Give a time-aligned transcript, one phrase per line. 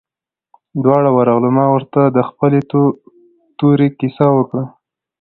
[0.83, 2.59] دواړه ورغلو ما ورته د خپلې
[3.59, 4.63] تورې كيسه وكړه.